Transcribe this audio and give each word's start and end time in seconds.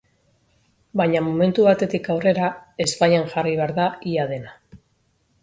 Baina 1.01 1.21
momentu 1.25 1.65
batetik 1.67 2.09
aurrera 2.15 2.49
ezbaian 2.87 3.29
jarri 3.35 3.55
behar 3.61 3.77
da 3.83 3.87
ia 4.15 4.27
dena. 4.35 4.59